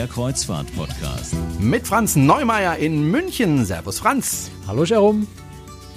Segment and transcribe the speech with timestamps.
[0.00, 1.34] der Kreuzfahrt-Podcast.
[1.58, 3.66] Mit Franz Neumeier in München.
[3.66, 4.50] Servus Franz.
[4.66, 5.26] Hallo Jerome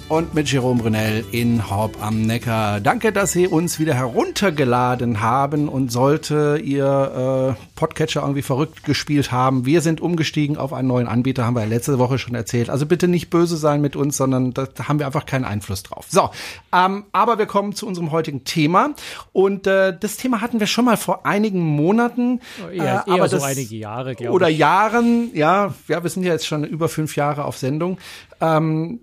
[0.08, 2.80] und mit Jerome Brunel in Horb am Neckar.
[2.80, 9.32] Danke, dass Sie uns wieder heruntergeladen haben und sollte Ihr äh, Podcatcher irgendwie verrückt gespielt
[9.32, 9.64] haben.
[9.64, 12.68] Wir sind umgestiegen auf einen neuen Anbieter, haben wir ja letzte Woche schon erzählt.
[12.68, 16.06] Also bitte nicht böse sein mit uns, sondern da haben wir einfach keinen Einfluss drauf.
[16.10, 16.30] So,
[16.72, 18.90] ähm, aber wir kommen zu unserem heutigen Thema
[19.32, 22.40] und äh, das Thema hatten wir schon mal vor einigen Monaten.
[22.70, 24.34] Eher, äh, aber eher so einige Jahre, glaube ich.
[24.34, 27.98] Oder Jahren, ja, ja, wir sind ja jetzt schon über fünf Jahre auf Sendung.
[28.40, 29.00] Ähm,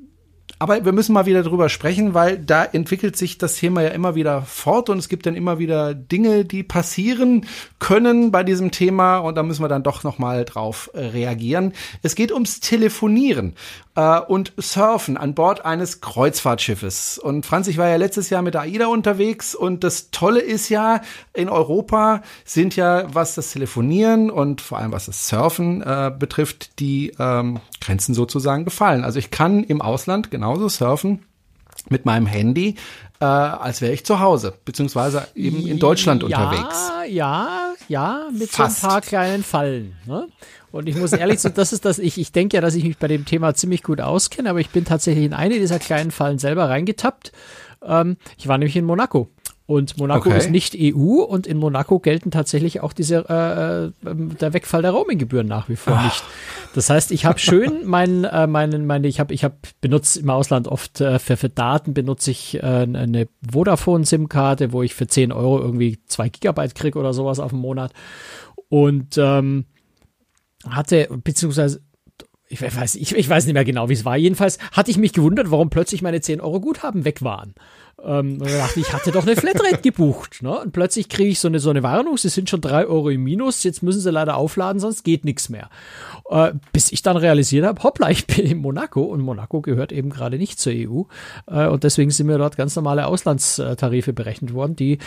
[0.62, 4.14] aber wir müssen mal wieder drüber sprechen, weil da entwickelt sich das Thema ja immer
[4.14, 7.48] wieder fort und es gibt dann immer wieder Dinge, die passieren
[7.80, 11.74] können bei diesem Thema und da müssen wir dann doch noch mal drauf äh, reagieren.
[12.04, 13.56] Es geht ums Telefonieren
[13.96, 17.18] äh, und Surfen an Bord eines Kreuzfahrtschiffes.
[17.18, 20.70] Und Franz, ich war ja letztes Jahr mit der AIDA unterwegs und das Tolle ist
[20.70, 21.02] ja,
[21.34, 26.80] in Europa sind ja, was das Telefonieren und vor allem was das Surfen äh, betrifft,
[26.80, 29.04] die ähm, Grenzen sozusagen gefallen.
[29.04, 31.26] Also ich kann im Ausland genauso surfen
[31.90, 32.76] mit meinem Handy,
[33.20, 36.92] äh, als wäre ich zu Hause, beziehungsweise eben in Deutschland ja, unterwegs.
[37.10, 38.82] Ja, ja, mit Fast.
[38.82, 39.96] so ein paar kleinen Fallen.
[40.06, 40.28] Ne?
[40.72, 42.98] Und ich muss ehrlich sagen, das ist das, ich, ich denke ja, dass ich mich
[42.98, 46.40] bei dem Thema ziemlich gut auskenne, aber ich bin tatsächlich in eine dieser kleinen Fallen
[46.40, 47.32] selber reingetappt.
[47.84, 49.30] Ähm, ich war nämlich in Monaco.
[49.68, 50.38] Und Monaco okay.
[50.38, 54.92] ist nicht EU und in Monaco gelten tatsächlich auch diese äh, äh der Wegfall der
[54.92, 56.04] Roaminggebühren nach wie vor Ach.
[56.04, 56.24] nicht.
[56.76, 60.30] Das heißt, ich habe schön meinen äh, meinen meine ich habe ich habe benutzt im
[60.30, 65.08] Ausland oft äh, für, für Daten benutze ich äh, eine Vodafone SIM-Karte, wo ich für
[65.08, 67.94] 10 Euro irgendwie zwei Gigabyte krieg oder sowas auf dem Monat
[68.68, 69.66] und ähm,
[70.70, 71.82] hatte, beziehungsweise
[72.52, 74.18] ich weiß, ich, ich weiß nicht mehr genau, wie es war.
[74.18, 77.56] Jedenfalls hatte ich mich gewundert, warum plötzlich meine 10 Euro Guthaben weg waren.
[78.04, 80.42] Ähm, und dachte ich, ich hatte doch eine Flatrate gebucht.
[80.42, 80.60] Ne?
[80.60, 83.24] Und plötzlich kriege ich so eine, so eine Warnung, sie sind schon 3 Euro im
[83.24, 85.70] Minus, jetzt müssen sie leider aufladen, sonst geht nichts mehr.
[86.30, 90.10] Äh, bis ich dann realisiert habe, hoppla, ich bin in Monaco und Monaco gehört eben
[90.10, 91.04] gerade nicht zur EU.
[91.48, 94.98] Äh, und deswegen sind mir dort ganz normale Auslandstarife berechnet worden, die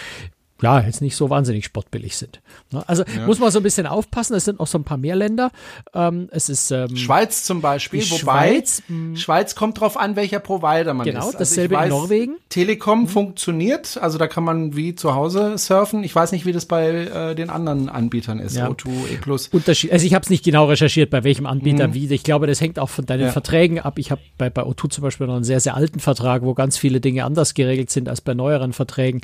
[0.65, 2.41] ja, jetzt nicht so wahnsinnig sportbillig sind.
[2.73, 2.83] Ne?
[2.89, 3.27] Also ja.
[3.27, 4.35] muss man so ein bisschen aufpassen.
[4.35, 5.51] Es sind noch so ein paar mehr Länder.
[5.93, 9.15] Ähm, es ist ähm, Schweiz zum Beispiel, wobei Schweiz, hm.
[9.15, 11.27] Schweiz kommt drauf an, welcher Provider man genau, ist.
[11.27, 12.37] Genau, dasselbe weiß, in Norwegen.
[12.49, 13.09] Telekom mhm.
[13.09, 16.03] funktioniert, also da kann man wie zu Hause surfen.
[16.03, 18.69] Ich weiß nicht, wie das bei äh, den anderen Anbietern ist, ja.
[18.69, 19.49] O2, E+.
[19.53, 19.93] Unterschied.
[19.93, 21.95] Also ich habe es nicht genau recherchiert, bei welchem Anbieter mhm.
[21.95, 22.15] wie.
[22.15, 23.33] Ich glaube, das hängt auch von deinen ja.
[23.33, 23.99] Verträgen ab.
[23.99, 26.79] Ich habe bei, bei O2 zum Beispiel noch einen sehr, sehr alten Vertrag, wo ganz
[26.79, 29.21] viele Dinge anders geregelt sind als bei neueren Verträgen.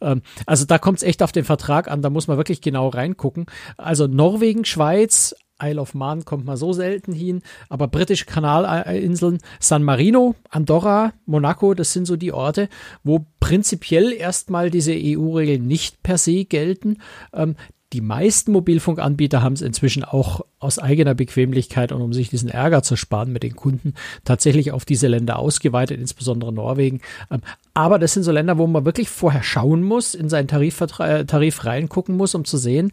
[0.00, 2.88] Ähm, also da kommt es echt auf den Vertrag an, da muss man wirklich genau
[2.88, 3.46] reingucken.
[3.76, 9.82] Also Norwegen, Schweiz, Isle of Man kommt man so selten hin, aber britische Kanalinseln, San
[9.82, 12.68] Marino, Andorra, Monaco, das sind so die Orte,
[13.02, 16.98] wo prinzipiell erstmal diese EU-Regeln nicht per se gelten.
[17.32, 17.56] Ähm,
[17.92, 22.82] die meisten Mobilfunkanbieter haben es inzwischen auch aus eigener Bequemlichkeit und um sich diesen Ärger
[22.82, 23.94] zu sparen mit den Kunden
[24.24, 27.00] tatsächlich auf diese Länder ausgeweitet, insbesondere Norwegen.
[27.30, 27.40] Ähm,
[27.72, 31.64] aber das sind so Länder, wo man wirklich vorher schauen muss, in seinen Tarifvertrag, Tarif
[31.64, 32.92] reingucken muss, um zu sehen,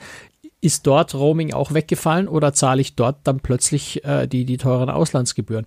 [0.61, 4.89] ist dort Roaming auch weggefallen oder zahle ich dort dann plötzlich äh, die, die teuren
[4.89, 5.65] Auslandsgebühren?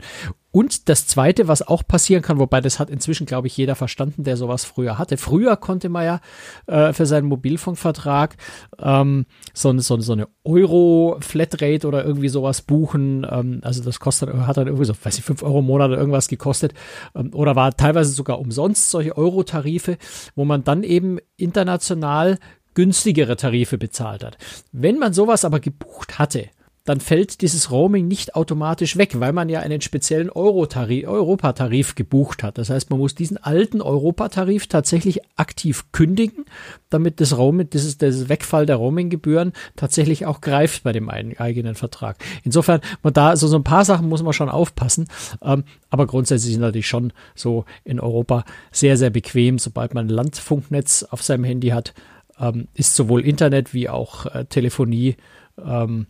[0.51, 4.25] Und das Zweite, was auch passieren kann, wobei das hat inzwischen, glaube ich, jeder verstanden,
[4.25, 5.19] der sowas früher hatte.
[5.19, 6.21] Früher konnte man ja
[6.67, 8.37] äh, für seinen Mobilfunkvertrag
[8.79, 13.27] ähm, so, so, so eine Euro-Flatrate oder irgendwie sowas buchen.
[13.31, 15.99] Ähm, also das kostet, hat dann irgendwie so, weiß ich, fünf Euro im Monat oder
[15.99, 16.73] irgendwas gekostet.
[17.15, 19.99] Ähm, oder war teilweise sogar umsonst solche Euro-Tarife,
[20.35, 22.39] wo man dann eben international
[22.73, 24.39] günstigere Tarife bezahlt hat.
[24.73, 26.47] Wenn man sowas aber gebucht hatte,
[26.89, 32.43] dann fällt dieses Roaming nicht automatisch weg, weil man ja einen speziellen Euro-Tarif, Europatarif gebucht
[32.43, 32.57] hat.
[32.57, 36.47] Das heißt, man muss diesen alten Europatarif tatsächlich aktiv kündigen,
[36.89, 42.17] damit das Roaming, dieses, dieses Wegfall der Roaminggebühren tatsächlich auch greift bei dem eigenen Vertrag.
[42.43, 45.09] Insofern, man da, so, so ein paar Sachen muss man schon aufpassen,
[45.43, 50.11] ähm, aber grundsätzlich sind natürlich schon so in Europa sehr, sehr bequem, sobald man ein
[50.11, 51.93] Landfunknetz auf seinem Handy hat,
[52.41, 55.17] ähm, ist sowohl Internet wie auch äh, Telefonie
[55.63, 56.07] ähm,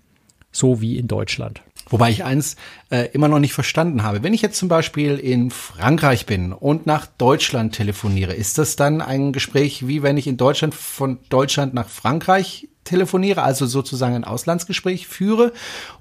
[0.53, 1.63] so wie in Deutschland.
[1.91, 2.57] Wobei ich eins
[2.91, 4.23] äh, immer noch nicht verstanden habe.
[4.23, 9.01] Wenn ich jetzt zum Beispiel in Frankreich bin und nach Deutschland telefoniere, ist das dann
[9.01, 14.25] ein Gespräch, wie wenn ich in Deutschland von Deutschland nach Frankreich telefoniere, also sozusagen ein
[14.25, 15.53] Auslandsgespräch führe?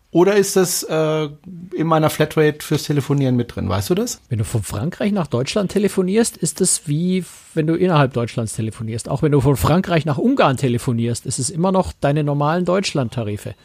[0.10, 1.30] Oder ist das äh,
[1.76, 3.68] in meiner Flatrate fürs Telefonieren mit drin?
[3.68, 4.22] Weißt du das?
[4.30, 9.10] Wenn du von Frankreich nach Deutschland telefonierst, ist das wie wenn du innerhalb Deutschlands telefonierst.
[9.10, 13.56] Auch wenn du von Frankreich nach Ungarn telefonierst, ist es immer noch deine normalen Deutschland-Tarife.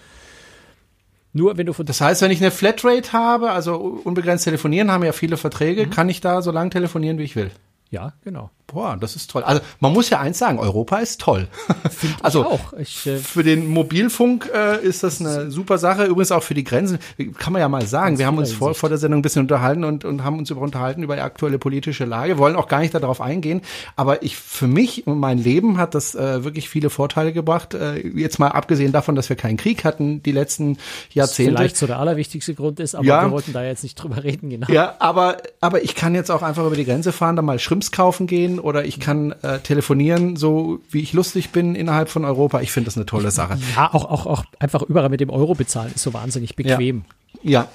[1.32, 5.04] Nur wenn du von Das heißt, wenn ich eine Flatrate habe, also unbegrenzt telefonieren, haben
[5.04, 5.90] ja viele Verträge, mhm.
[5.90, 7.50] kann ich da so lange telefonieren, wie ich will.
[7.90, 8.50] Ja, genau.
[8.72, 9.42] Boah, das ist toll.
[9.42, 11.48] Also man muss ja eins sagen, Europa ist toll.
[12.22, 12.72] Also ich auch.
[12.78, 16.04] Ich, äh, für den Mobilfunk äh, ist das eine super Sache.
[16.04, 16.98] Übrigens auch für die Grenzen.
[17.38, 18.18] Kann man ja mal sagen.
[18.18, 20.60] Wir haben uns vor, vor der Sendung ein bisschen unterhalten und, und haben uns über
[20.60, 22.38] unterhalten über die aktuelle politische Lage.
[22.38, 23.60] Wollen auch gar nicht darauf eingehen.
[23.96, 27.74] Aber ich für mich und mein Leben hat das äh, wirklich viele Vorteile gebracht.
[27.74, 30.78] Äh, jetzt mal abgesehen davon, dass wir keinen Krieg hatten die letzten
[31.12, 31.56] Jahrzehnte.
[31.56, 33.22] Vielleicht so der allerwichtigste Grund ist, aber Ja.
[33.22, 34.66] wir wollten da jetzt nicht drüber reden, genau.
[34.70, 37.90] Ja, aber, aber ich kann jetzt auch einfach über die Grenze fahren, da mal Schrimps
[37.92, 42.60] kaufen gehen oder ich kann äh, telefonieren, so wie ich lustig bin innerhalb von Europa.
[42.60, 43.58] Ich finde das eine tolle Sache.
[43.76, 47.04] Ja, auch, auch, auch einfach überall mit dem Euro bezahlen ist so wahnsinnig bequem.
[47.42, 47.68] Ja,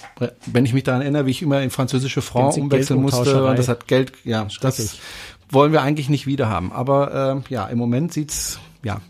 [0.45, 3.67] wenn ich mich daran erinnere, wie ich immer in französische Franc umwechseln musste und das
[3.67, 4.97] hat Geld, ja, das
[5.49, 6.71] wollen wir eigentlich nicht wieder haben.
[6.71, 9.01] Aber äh, ja, im Moment sieht's ja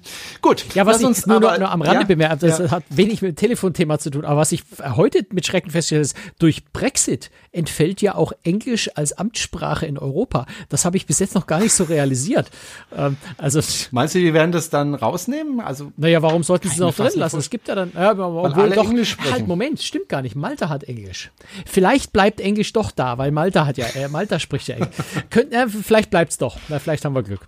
[0.41, 0.65] gut.
[0.73, 2.71] Ja, was uns nur, aber, nur, am Rande ja, bemerkt, das ja.
[2.71, 4.63] hat wenig mit dem Telefonthema zu tun, aber was ich
[4.95, 10.45] heute mit Schrecken feststelle, ist, durch Brexit entfällt ja auch Englisch als Amtssprache in Europa.
[10.69, 12.49] Das habe ich bis jetzt noch gar nicht so realisiert.
[12.95, 13.61] Ähm, also,
[13.91, 15.59] Meinst du, die werden das dann rausnehmen?
[15.59, 17.39] Also naja, warum sollten sie es fast drin lassen?
[17.39, 19.33] Es gibt ja dann, ja, obwohl doch, Englisch sprechen.
[19.33, 20.35] halt, Moment, stimmt gar nicht.
[20.35, 21.31] Malta hat Englisch.
[21.65, 24.95] Vielleicht bleibt Englisch doch da, weil Malta hat ja, äh, Malta spricht ja Englisch.
[25.29, 26.57] Könnt, äh, vielleicht bleibt's doch.
[26.69, 27.47] Na, vielleicht haben wir Glück.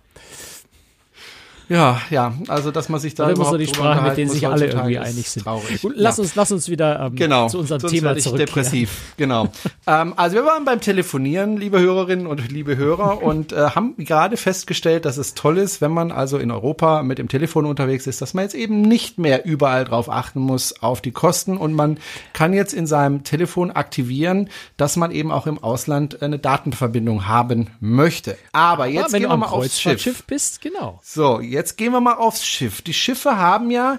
[1.70, 4.46] Ja, ja, also dass man sich da Oder immer so die Sprache, mit denen sich
[4.46, 5.44] alle irgendwie einig sind.
[5.44, 5.80] Traurig.
[5.80, 6.22] Gut, lass Ja.
[6.24, 8.38] uns, lass uns wieder ähm, Genau, zu unserem sonst Thema zurückkehren.
[8.46, 9.14] depressiv.
[9.16, 9.48] Genau.
[9.86, 14.36] ähm, also wir waren beim Telefonieren, liebe Hörerinnen und liebe Hörer, und äh, haben gerade
[14.36, 18.20] festgestellt, dass es toll ist, wenn man also in Europa mit dem Telefon unterwegs ist,
[18.20, 21.98] dass man jetzt eben nicht mehr überall drauf achten muss auf die Kosten und man
[22.32, 27.68] kann jetzt in seinem Telefon aktivieren, dass man eben auch im Ausland eine Datenverbindung haben
[27.78, 28.36] möchte.
[28.52, 29.92] Aber jetzt wenn gehen wir mal aufs Schiff.
[29.92, 30.98] Kreuzfahrtschiff bist, genau.
[31.04, 32.82] So, jetzt gehen wir mal aufs Schiff.
[32.82, 33.98] Die Schiffe haben ja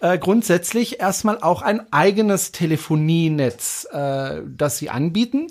[0.00, 5.48] äh, grundsätzlich erstmal auch ein eigenes Telefonienetz, äh, das sie anbieten.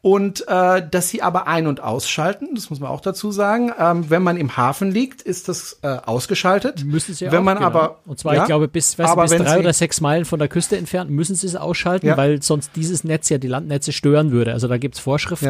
[0.00, 3.72] Und äh, dass sie aber ein- und ausschalten, das muss man auch dazu sagen.
[3.76, 6.84] Ähm, wenn man im Hafen liegt, ist das äh, ausgeschaltet.
[6.84, 7.66] Müssen sie Wenn auch, man genau.
[7.66, 10.38] aber und zwar ja, ich glaube bis, weißt aber bis drei oder sechs Meilen von
[10.38, 12.16] der Küste entfernt müssen sie es ausschalten, Ja.
[12.16, 14.52] weil sonst dieses Netz ja die Landnetze stören würde.
[14.52, 15.46] Also da gibt's Vorschriften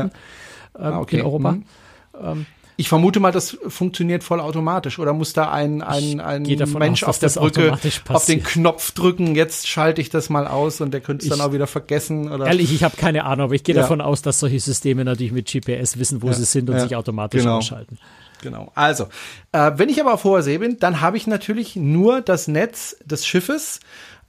[0.79, 1.19] ähm, Ah, okay.
[1.19, 1.53] in Europa.
[1.53, 2.47] Mhm.
[2.81, 6.45] Ich vermute mal, das funktioniert vollautomatisch oder muss da ein, ein, ein
[6.79, 7.77] Mensch auf dass der Brücke
[8.09, 8.45] auf den.
[8.45, 11.67] Knopf drücken, jetzt schalte ich das mal aus und der könnte es dann auch wieder
[11.67, 13.83] vergessen oder Ehrlich, ich habe keine Ahnung, aber ich gehe Ja.
[13.83, 16.95] davon aus, dass solche Systeme natürlich mit GPS wissen, wo sie sind und ja, sich
[16.95, 17.57] automatisch genau.
[17.59, 17.99] ausschalten.
[18.43, 18.71] Genau.
[18.77, 19.09] Also,
[19.51, 22.97] äh, wenn ich aber auf hoher See bin, dann habe ich natürlich nur das Netz
[23.05, 23.81] des Schiffes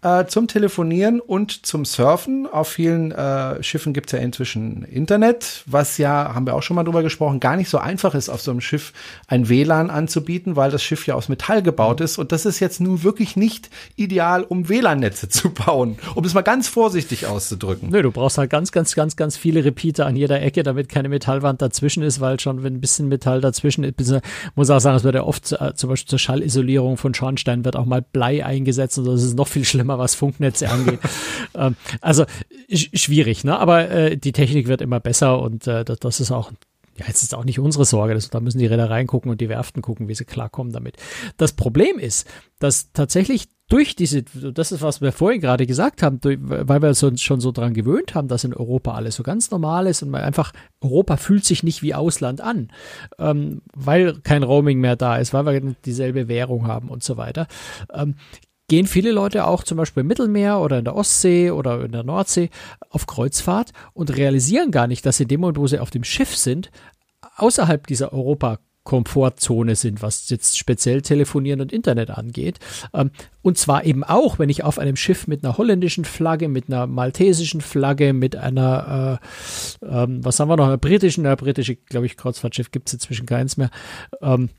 [0.02, 2.48] äh, zum Telefonieren und zum Surfen.
[2.48, 6.76] Auf vielen äh, Schiffen gibt es ja inzwischen Internet, was ja, haben wir auch schon
[6.76, 8.94] mal drüber gesprochen, gar nicht so einfach ist, auf so einem Schiff
[9.28, 12.18] ein WLAN anzubieten, weil das Schiff ja aus Metall gebaut ist.
[12.18, 16.42] Und das ist jetzt nun wirklich nicht ideal, um WLAN-Netze zu bauen, um es mal
[16.42, 17.90] ganz vorsichtig auszudrücken.
[17.90, 21.10] Nö, du brauchst halt ganz, ganz, ganz, ganz viele Repeater an jeder Ecke, damit keine
[21.10, 24.22] Metallwand dazwischen ist, weil schon, wenn ein bisschen Metall dazwischen ist,
[24.56, 27.76] muss auch sagen, es wird ja oft äh, zum Beispiel zur Schallisolierung von Schornsteinen wird
[27.76, 31.00] auch mal Blei eingesetzt und das ist noch viel schlimmer, was Funknetze angeht.
[31.56, 32.26] ähm, also
[32.72, 33.58] sch schwierig, ne?
[33.58, 36.52] Aber äh, die Technik wird immer besser und äh, das, das ist auch
[37.00, 39.48] ja, jetzt ist auch nicht unsere Sorge, das, da müssen die Reedereien gucken und die
[39.48, 40.98] Werften gucken, wie sie klarkommen damit.
[41.38, 42.28] Das Problem ist,
[42.60, 46.90] dass tatsächlich durch diese, das ist, was wir vorhin gerade gesagt haben, durch, weil wir
[46.90, 50.10] uns schon so dran gewöhnt haben, dass in Europa alles so ganz normal ist und
[50.10, 52.72] man einfach, Europa fühlt sich nicht wie Ausland an,
[53.20, 57.48] ähm, weil kein Roaming mehr da ist, weil wir dieselbe Währung haben und so weiter.
[57.94, 58.16] Ähm,
[58.70, 62.04] gehen viele Leute auch zum Beispiel im Mittelmeer oder in der Ostsee oder in der
[62.04, 62.50] Nordsee
[62.90, 66.06] auf Kreuzfahrt und realisieren gar nicht, dass sie in dem Moment, wo sie auf dem
[66.06, 66.72] Schiff sind,
[67.36, 72.58] außerhalb dieser Europa Komfortzone sind, was jetzt speziell Telefonieren und Internet angeht.
[72.94, 73.12] Ähm,
[73.44, 76.88] und zwar eben auch, wenn ich auf einem Schiff mit einer holländischen Flagge, mit einer
[76.88, 79.20] maltesischen Flagge, mit einer,
[79.84, 82.94] äh, ähm, was haben wir noch, einer britischen, einer britische, glaube ich, Kreuzfahrtschiff gibt es
[82.94, 83.70] inzwischen keins mehr.
[84.22, 84.50] Ähm,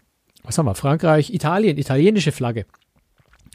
[0.45, 0.77] was haben wir?
[0.77, 2.67] Frankreich, Italien, italienische Flagge.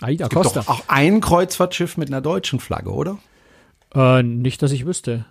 [0.01, 0.61] Aida Gibt Costa.
[0.61, 3.17] doch auch ein Kreuzfahrtschiff mit einer deutschen Flagge, oder?
[3.93, 5.25] Äh, nicht, dass ich wüsste.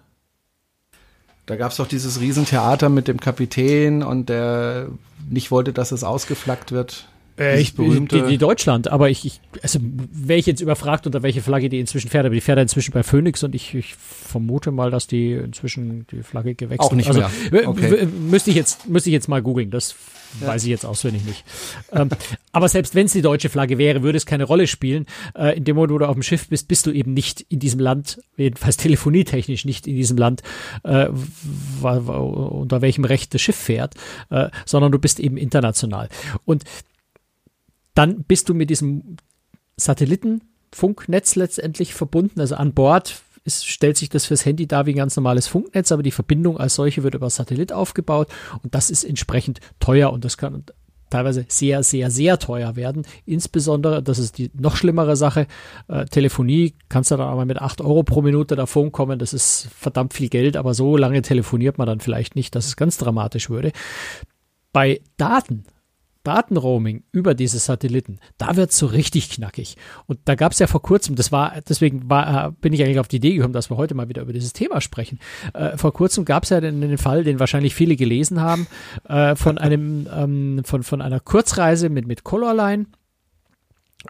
[1.47, 4.89] Da gab es doch dieses Riesentheater mit dem Kapitän und der
[5.29, 7.09] nicht wollte, dass es ausgeflaggt wird.
[7.39, 11.43] Äh, ich, die, die Deutschland, aber ich, ich also wäre ich jetzt überfragt, unter welche
[11.43, 14.71] Flagge die inzwischen fährt, aber die fährt ja inzwischen bei Phoenix und ich, ich vermute
[14.71, 17.69] mal, dass die inzwischen die Flagge gewechselt Auch nicht also, mehr.
[17.69, 18.07] Okay.
[18.07, 19.97] Müsste ich jetzt, müsste ich jetzt mal googeln, das
[20.41, 21.45] weiß ich jetzt auswendig nicht.
[21.93, 22.09] ähm,
[22.53, 25.07] aber selbst wenn es die deutsche Flagge wäre, würde es keine Rolle spielen.
[25.37, 27.59] Äh, in dem Moment, wo du auf dem Schiff bist, bist du eben nicht in
[27.59, 30.43] diesem Land, jedenfalls telefonietechnisch nicht in diesem Land,
[30.85, 31.09] äh,
[31.83, 33.95] unter welchem Recht das Schiff fährt,
[34.31, 36.09] äh, sondern du bist eben international.
[36.45, 36.65] Und
[37.95, 39.17] dann bist du mit diesem
[39.77, 42.41] Satellitenfunknetz letztendlich verbunden.
[42.41, 45.93] Also an Bord ist, stellt sich das fürs Handy dar wie ein ganz normales Funknetz,
[45.93, 48.29] aber die Verbindung als solche wird über Satellit aufgebaut
[48.63, 50.65] und das ist entsprechend teuer und das kann
[51.11, 53.07] teilweise sehr, sehr, sehr teuer werden.
[53.27, 55.47] Insbesondere, das ist die noch schlimmere Sache,
[55.87, 59.69] äh, Telefonie, kannst du dann aber mit 8 Euro pro Minute davon kommen, das ist
[59.77, 63.51] verdammt viel Geld, aber so lange telefoniert man dann vielleicht nicht, dass es ganz dramatisch
[63.51, 63.73] würde.
[64.73, 65.65] Bei Daten
[66.25, 69.77] Datenroaming über diese Satelliten, da wird es so richtig knackig.
[70.07, 73.09] Und da gab es ja vor kurzem, das war, deswegen war, bin ich eigentlich auf
[73.09, 75.21] die Idee gekommen, dass wir heute mal wieder über dieses Thema sprechen.
[75.53, 78.67] Äh, vor kurzem gab es ja den, den, Fall, den wahrscheinlich viele gelesen haben,
[79.09, 82.87] äh, von einem, ähm, von, von einer Kurzreise mit, mit Colorline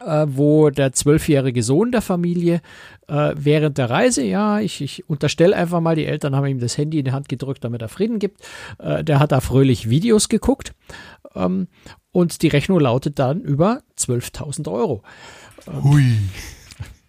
[0.01, 2.61] äh, wo der zwölfjährige Sohn der Familie
[3.07, 6.77] äh, während der Reise, ja, ich, ich unterstelle einfach mal, die Eltern haben ihm das
[6.79, 8.41] Handy in die Hand gedrückt, damit er Frieden gibt,
[8.79, 10.75] äh, der hat da fröhlich Videos geguckt
[11.35, 11.69] ähm,
[12.15, 15.03] und die Rechnung lautet dann über 12.000 Euro.
[15.83, 16.17] Hui.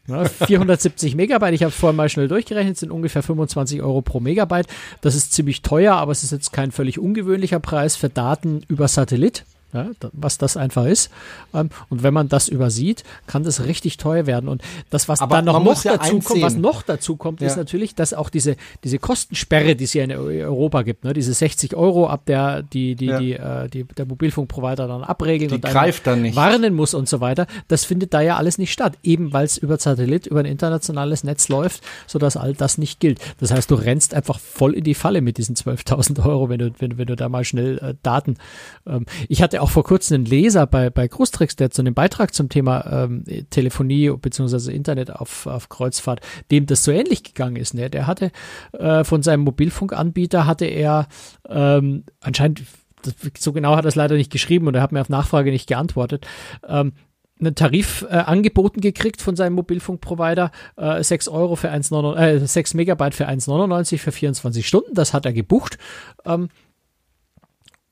[0.07, 4.67] 470 Megabyte, ich habe vorhin mal schnell durchgerechnet, sind ungefähr 25 Euro pro Megabyte.
[5.01, 8.87] Das ist ziemlich teuer, aber es ist jetzt kein völlig ungewöhnlicher Preis für Daten über
[8.87, 11.11] Satellit ja, was das einfach ist.
[11.53, 14.49] Ähm, und wenn man das übersieht, kann das richtig teuer werden.
[14.49, 17.47] Und das, was Aber dann noch, noch ja dazu kommt, was noch dazu kommt, ja.
[17.47, 21.33] ist natürlich, dass auch diese, diese Kostensperre, die es hier in Europa gibt, ne, diese
[21.33, 23.19] 60 Euro, ab der die, die, ja.
[23.19, 26.35] die, äh, die, der Mobilfunkprovider dann abregeln die und greift dann nicht.
[26.35, 28.97] warnen muss und so weiter, das findet da ja alles nicht statt.
[29.03, 33.19] Eben weil es über Satellit, über ein internationales Netz läuft, sodass all das nicht gilt.
[33.39, 36.71] Das heißt, du rennst einfach voll in die Falle mit diesen 12.000 Euro, wenn du,
[36.79, 38.37] wenn, wenn du da mal schnell äh, Daten.
[38.87, 42.33] Ähm, ich hatte auch vor kurzem einen Leser bei, bei Großtricks, der zu einem Beitrag
[42.33, 44.71] zum Thema ähm, Telefonie bzw.
[44.71, 47.73] Internet auf, auf Kreuzfahrt, dem das so ähnlich gegangen ist.
[47.73, 47.89] Ne?
[47.89, 48.31] Der hatte
[48.73, 51.07] äh, von seinem Mobilfunkanbieter hatte er
[51.47, 52.63] ähm, anscheinend
[53.37, 55.67] so genau hat er es leider nicht geschrieben und er hat mir auf Nachfrage nicht
[55.67, 56.25] geantwortet.
[56.67, 56.93] Ähm,
[57.39, 62.73] einen Tarif äh, angeboten gekriegt von seinem Mobilfunkprovider, äh, 6 Euro für 1, äh, 6
[62.75, 64.93] Megabyte für 1,99 für 24 Stunden.
[64.93, 65.77] Das hat er gebucht.
[66.25, 66.47] Ähm,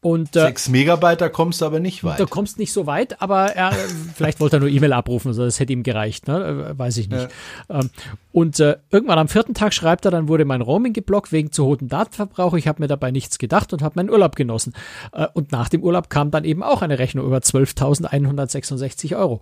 [0.04, 2.20] und, äh, Sechs Megabyte, da kommst du aber nicht weit.
[2.20, 3.72] Da kommst nicht so weit, aber er,
[4.14, 6.68] vielleicht wollte er nur E-Mail abrufen, also das hätte ihm gereicht, ne?
[6.72, 7.30] Äh, weiß ich nicht.
[7.70, 7.80] Ja.
[7.80, 7.90] Ähm,
[8.34, 11.66] und äh, irgendwann am vierten Tag schreibt er, dann wurde mein Roaming geblockt wegen zu
[11.66, 12.54] hohem Datenverbrauch.
[12.56, 14.74] Ich habe mir dabei nichts gedacht und habe meinen Urlaub genossen.
[15.14, 19.42] Äh, und nach dem Urlaub kam dann eben auch eine Rechnung über 12.166 Euro.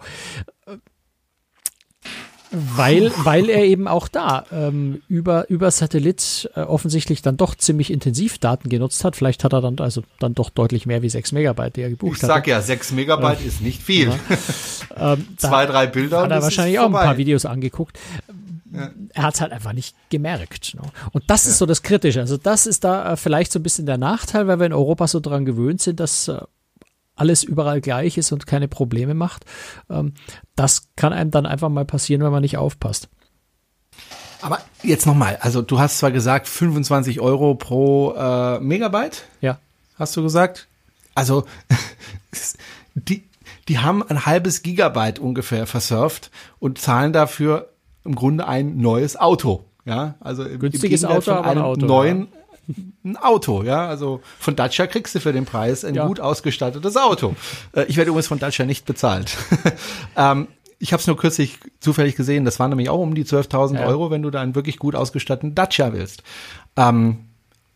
[2.51, 7.89] Weil, weil er eben auch da ähm, über, über Satellit äh, offensichtlich dann doch ziemlich
[7.89, 9.15] intensiv Daten genutzt hat.
[9.15, 12.17] Vielleicht hat er dann also dann doch deutlich mehr wie 6 Megabyte, die er gebucht
[12.17, 12.23] hat.
[12.23, 14.09] Ich sag ja, 6 Megabyte äh, ist nicht viel.
[14.09, 15.13] Ja.
[15.13, 16.23] ähm, Zwei, drei Bilder.
[16.23, 17.97] Hat er wahrscheinlich auch ein paar Videos angeguckt.
[18.73, 18.89] Ja.
[19.13, 20.75] Er hat es halt einfach nicht gemerkt.
[20.75, 20.81] Ne?
[21.11, 21.51] Und das ja.
[21.51, 22.19] ist so das Kritische.
[22.19, 25.07] Also das ist da äh, vielleicht so ein bisschen der Nachteil, weil wir in Europa
[25.07, 26.41] so dran gewöhnt sind, dass äh,
[27.21, 29.45] alles überall gleich ist und keine Probleme macht.
[29.91, 30.15] Ähm,
[30.55, 33.09] das kann einem dann einfach mal passieren, wenn man nicht aufpasst.
[34.41, 39.23] Aber jetzt nochmal, also du hast zwar gesagt 25 Euro pro äh, Megabyte.
[39.39, 39.59] Ja.
[39.99, 40.67] Hast du gesagt?
[41.13, 41.45] Also
[42.95, 43.23] die,
[43.67, 47.69] die haben ein halbes Gigabyte ungefähr versurft und zahlen dafür
[48.03, 49.65] im Grunde ein neues Auto.
[49.85, 52.40] Ja, also günstiges Auto, von einem Auto, neuen, ja
[53.03, 53.87] ein Auto, ja.
[53.87, 56.07] Also von Dacia kriegst du für den Preis ein ja.
[56.07, 57.35] gut ausgestattetes Auto.
[57.73, 59.37] Äh, ich werde übrigens von Dacia nicht bezahlt.
[60.15, 60.47] ähm,
[60.79, 63.85] ich habe es nur kürzlich zufällig gesehen, das waren nämlich auch um die 12.000 ja.
[63.85, 66.23] Euro, wenn du da einen wirklich gut ausgestatteten Dacia willst.
[66.75, 67.25] Ähm,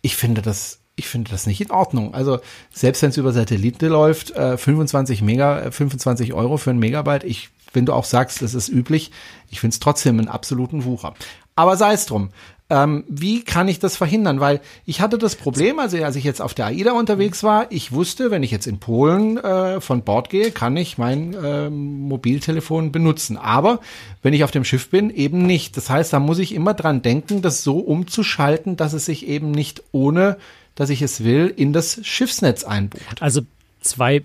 [0.01, 2.13] ich finde das ich finde das nicht in Ordnung.
[2.13, 2.39] Also
[2.71, 7.25] selbst wenn es über Satellite läuft, äh, 25 Mega, 25 äh, Euro für ein Megabyte,
[7.25, 9.11] ich, wenn du auch sagst, das ist üblich,
[9.49, 11.13] ich finde es trotzdem einen absoluten Wucher.
[11.55, 12.29] Aber sei es drum.
[12.67, 14.39] Ähm, wie kann ich das verhindern?
[14.39, 17.91] Weil ich hatte das Problem, also als ich jetzt auf der AIDA unterwegs war, ich
[17.91, 22.91] wusste, wenn ich jetzt in Polen äh, von Bord gehe, kann ich mein äh, Mobiltelefon
[22.91, 23.37] benutzen.
[23.37, 23.81] Aber
[24.23, 25.77] wenn ich auf dem Schiff bin, eben nicht.
[25.77, 29.51] Das heißt, da muss ich immer dran denken, das so umzuschalten, dass es sich eben
[29.51, 30.37] nicht ohne,
[30.73, 33.21] dass ich es will, in das Schiffsnetz einbucht.
[33.21, 33.41] Also
[33.81, 34.23] zwei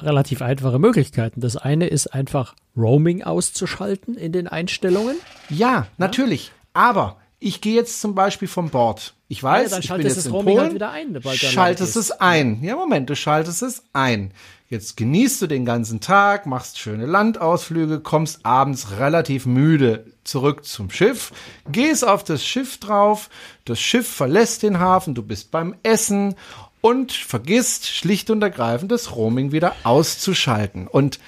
[0.00, 1.40] relativ einfache Möglichkeiten.
[1.40, 5.16] Das eine ist einfach Roaming auszuschalten in den Einstellungen.
[5.48, 6.52] Ja, natürlich.
[6.74, 9.14] Aber ich gehe jetzt zum Beispiel vom Bord.
[9.28, 11.20] Ich weiß, ja, dann ich bin jetzt in Roaming Polen, halt wieder ein.
[11.34, 12.62] Schaltest es ein.
[12.62, 14.32] Ja, Moment, du schaltest es ein.
[14.70, 20.90] Jetzt genießt du den ganzen Tag, machst schöne Landausflüge, kommst abends relativ müde zurück zum
[20.90, 21.32] Schiff,
[21.70, 23.28] gehst auf das Schiff drauf,
[23.66, 26.36] das Schiff verlässt den Hafen, du bist beim Essen
[26.80, 30.88] und vergisst schlicht und ergreifend das Roaming wieder auszuschalten.
[30.88, 31.18] Und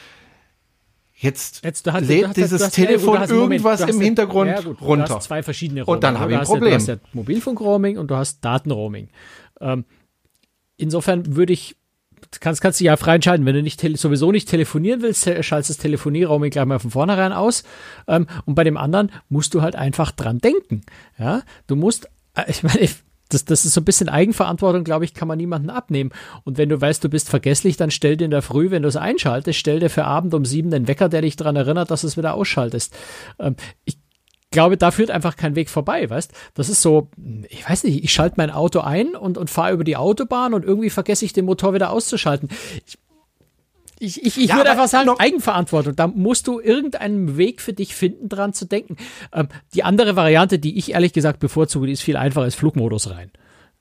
[1.18, 5.06] Jetzt, jetzt hast, lädt hast, dieses Telefon ja, irgendwas im Hintergrund ja, gut, runter.
[5.06, 5.94] Du hast zwei verschiedene Roaming.
[5.94, 6.72] Und dann habe ich ein Problem.
[6.72, 9.08] Ja, du hast ja Mobilfunk-Roaming und du hast Daten-Roaming.
[9.62, 9.86] Ähm,
[10.76, 11.76] insofern würde ich
[12.40, 13.46] kannst, kannst du ja frei entscheiden.
[13.46, 17.64] Wenn du nicht sowieso nicht telefonieren willst, schaltest das Telefonierraum gleich mal von vornherein aus.
[18.08, 20.82] Ähm, und bei dem anderen musst du halt einfach dran denken.
[21.18, 22.88] Ja, du musst, äh, ich meine,
[23.28, 26.10] das, das ist so ein bisschen Eigenverantwortung, glaube ich, kann man niemanden abnehmen.
[26.44, 28.88] Und wenn du weißt, du bist vergesslich, dann stell dir in der Früh, wenn du
[28.88, 32.02] es einschaltest, stell dir für Abend um sieben den Wecker, der dich daran erinnert, dass
[32.02, 32.96] du es wieder ausschaltest.
[33.38, 33.98] Ähm, ich
[34.50, 36.32] glaube, da führt einfach kein Weg vorbei, weißt?
[36.54, 37.10] Das ist so,
[37.48, 40.64] ich weiß nicht, ich schalte mein Auto ein und, und fahre über die Autobahn und
[40.64, 42.48] irgendwie vergesse ich den Motor wieder auszuschalten.
[42.86, 42.98] Ich,
[43.98, 45.96] ich, ich, ich ja, würde einfach sagen, Eigenverantwortung.
[45.96, 48.96] Da musst du irgendeinen Weg für dich finden, dran zu denken.
[49.32, 53.10] Ähm, die andere Variante, die ich ehrlich gesagt bevorzuge, die ist viel einfacher, ist Flugmodus
[53.10, 53.30] rein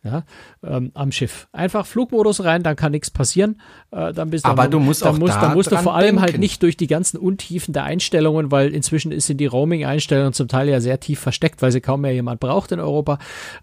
[0.06, 0.24] ja,
[0.64, 1.48] ähm, am Schiff.
[1.52, 3.60] Einfach Flugmodus rein, dann kann nichts passieren.
[3.90, 6.04] Äh, dann bist Aber du musst dann auch musst, da dann musst du vor allem
[6.04, 6.22] halt denken.
[6.22, 10.70] halt nicht durch die ganzen Untiefen der Einstellungen, weil inzwischen in die Roaming-Einstellungen zum Teil
[10.70, 13.18] ja sehr tief versteckt, weil sie kaum mehr jemand braucht in Europa.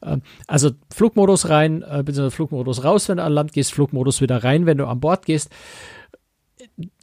[0.04, 4.42] Ähm, also Flugmodus rein, äh, beziehungsweise Flugmodus raus, wenn du an Land gehst, Flugmodus wieder
[4.42, 5.48] rein, wenn du an Bord gehst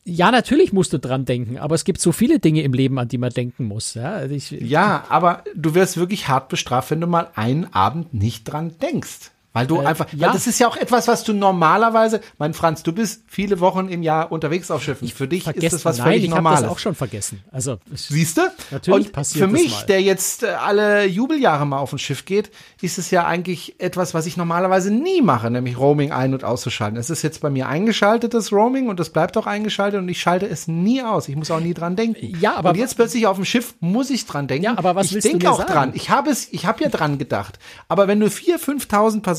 [0.10, 3.08] ja, natürlich musst du dran denken, aber es gibt so viele Dinge im Leben, an
[3.08, 3.94] die man denken muss.
[3.94, 8.14] Ja, also ich, ja aber du wirst wirklich hart bestraft, wenn du mal einen Abend
[8.14, 9.32] nicht dran denkst.
[9.52, 10.28] Weil du äh, einfach, ja.
[10.28, 13.90] weil das ist ja auch etwas, was du normalerweise, mein Franz, du bist viele Wochen
[13.90, 15.08] im Jahr unterwegs auf Schiffen.
[15.08, 16.60] Für dich ist das was Nein, völlig ich Normales.
[16.60, 17.44] Ich habe das auch schon vergessen.
[17.52, 18.42] Also siehst du?
[18.70, 22.52] Natürlich Und passiert für mich, der jetzt äh, alle Jubeljahre mal auf ein Schiff geht,
[22.82, 27.00] ist es ja eigentlich etwas, was ich normalerweise nie mache, nämlich Roaming ein- und auszuschalten.
[27.00, 30.48] Es ist jetzt bei mir eingeschaltetes Roaming und das bleibt auch eingeschaltet und ich schalte
[30.48, 31.28] es nie aus.
[31.28, 32.38] Ich muss auch nie dran denken.
[32.40, 34.66] Ja, aber und jetzt plötzlich auf dem Schiff muss ich dran denken.
[34.66, 35.74] Ja, aber was ich willst denke du auch sagen?
[35.74, 35.92] dran.
[35.96, 37.58] Ich habe es, ich habe ja dran gedacht.
[37.88, 39.39] Aber wenn du 4.000, 5.000 Passagiere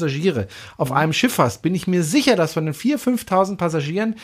[0.77, 4.17] auf einem Schiff hast, bin ich mir sicher, dass von den 4.000, 5.000 Passagieren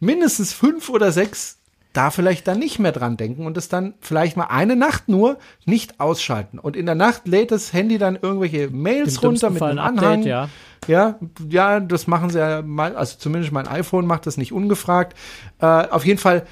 [0.00, 1.58] mindestens fünf oder sechs
[1.96, 5.38] da vielleicht dann nicht mehr dran denken und es dann vielleicht mal eine Nacht nur
[5.64, 6.58] nicht ausschalten.
[6.58, 9.78] Und in der Nacht lädt das Handy dann irgendwelche Mails Im runter mit Fall einem
[9.78, 10.18] ein Anhang.
[10.18, 10.48] Update, ja.
[10.88, 11.18] Ja,
[11.48, 15.16] ja, das machen sie ja mal, also zumindest mein iPhone macht das nicht ungefragt.
[15.58, 16.46] Äh, auf jeden Fall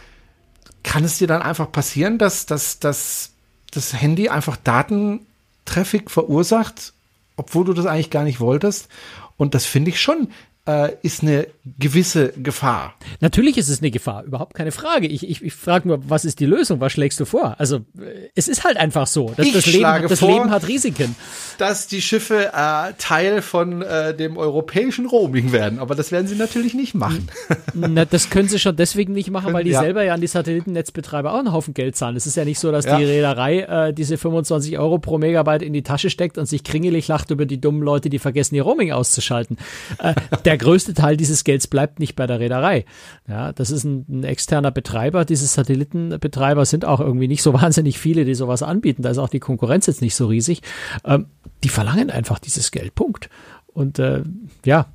[0.83, 3.33] kann es dir dann einfach passieren, dass, dass, dass
[3.71, 6.94] das Handy einfach Datentraffic verursacht,
[7.37, 8.88] obwohl du das eigentlich gar nicht wolltest.
[9.37, 10.29] Und das finde ich schon
[10.66, 11.46] äh, ist eine
[11.79, 12.94] gewisse Gefahr.
[13.20, 15.07] Natürlich ist es eine Gefahr, überhaupt keine Frage.
[15.07, 16.81] Ich, ich, ich frage nur, was ist die Lösung?
[16.81, 17.57] Was schlägst du vor?
[17.59, 19.33] Also äh, es ist halt einfach so.
[19.37, 21.14] Das, ich das, Leben, schlage das vor, Leben hat Risiken.
[21.59, 25.79] Dass die Schiffe äh, Teil von äh, dem europäischen Roaming werden.
[25.79, 27.29] Aber das werden sie natürlich nicht machen.
[27.74, 29.81] Na, das können sie schon deswegen nicht machen, weil die Ja.
[29.81, 32.16] selber ja an die Satellitennetzbetreiber auch einen Haufen Geld zahlen.
[32.16, 32.96] Es ist ja nicht so, dass Ja.
[32.98, 37.09] die Reederei äh, diese 25 Euro pro Megabyte in die Tasche steckt und sich kringelig
[37.09, 39.59] lacht über die dummen Leute, die vergessen, ihr Roaming auszuschalten.
[39.98, 40.14] Äh,
[40.55, 42.85] der größte Teil dieses Gelds bleibt nicht bei der Reederei.
[43.27, 45.25] Ja, das ist ein, ein externer Betreiber.
[45.25, 49.03] Diese Satellitenbetreiber sind auch irgendwie nicht so wahnsinnig viele, die sowas anbieten.
[49.03, 50.62] Da ist auch die Konkurrenz jetzt nicht so riesig.
[51.05, 51.27] Ähm,
[51.64, 52.95] die verlangen einfach dieses Geld.
[52.95, 53.31] Punkt.
[53.67, 54.23] Und äh,
[54.64, 54.87] ja,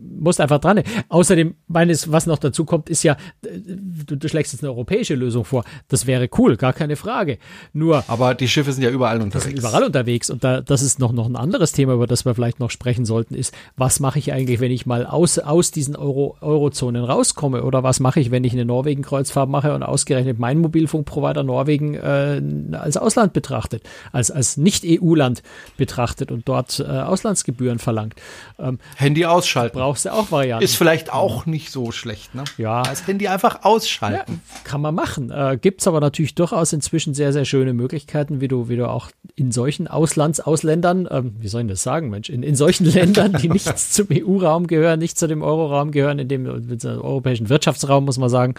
[0.00, 0.82] musst einfach dran.
[1.08, 5.44] Außerdem, meines, was noch dazu kommt, ist ja, du, du schlägst jetzt eine europäische Lösung
[5.44, 5.64] vor.
[5.88, 7.38] Das wäre cool, gar keine Frage.
[7.72, 9.44] Nur, Aber die Schiffe sind ja überall unterwegs.
[9.44, 10.30] sind überall unterwegs.
[10.30, 13.04] Und da, das ist noch, noch ein anderes Thema, über das wir vielleicht noch sprechen
[13.04, 17.62] sollten, ist, was mache ich eigentlich, wenn ich mal aus, aus diesen Euro, Eurozonen rauskomme?
[17.64, 22.40] Oder was mache ich, wenn ich eine Norwegen-Kreuzfahrt mache und ausgerechnet mein Mobilfunkprovider Norwegen äh,
[22.72, 23.82] als Ausland betrachtet,
[24.12, 25.42] als, als Nicht-EU-Land
[25.76, 28.14] betrachtet und dort äh, Auslandsgebühren verlangt?
[28.58, 29.78] Ähm, Handy ausschalten.
[29.88, 30.62] Brauchst du auch Varianten.
[30.62, 32.44] Ist vielleicht auch nicht so schlecht, ne?
[32.58, 32.82] Ja.
[32.82, 34.42] Das Handy einfach ausschalten.
[34.64, 35.30] Kann man machen.
[35.30, 38.86] Äh, Gibt es aber natürlich durchaus inzwischen sehr, sehr schöne Möglichkeiten, wie du, wie du
[38.86, 43.32] auch in solchen Auslandsausländern, ähm, wie soll ich das sagen, Mensch, in, in solchen Ländern,
[43.40, 47.48] die nicht zum EU-Raum gehören, nicht zu dem Euro-Raum gehören, in dem in dem europäischen
[47.48, 48.56] Wirtschaftsraum, muss man sagen,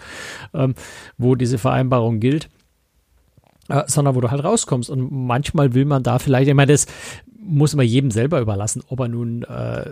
[0.52, 0.74] ähm,
[1.16, 2.48] wo diese Vereinbarung gilt.
[3.68, 4.90] Äh, sondern wo du halt rauskommst.
[4.90, 6.86] Und manchmal will man da vielleicht, ich meine, das
[7.38, 9.84] muss man jedem selber überlassen, ob er nun äh,